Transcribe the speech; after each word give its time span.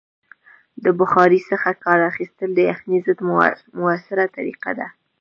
د 0.83 0.85
بخارۍ 0.99 1.39
څخه 1.51 1.69
کار 1.83 1.99
اخیستل 2.11 2.49
د 2.55 2.59
یخنۍ 2.69 2.97
ضد 3.05 3.19
مؤثره 3.81 4.25
طریقه 4.37 4.71
ده. 4.79 4.87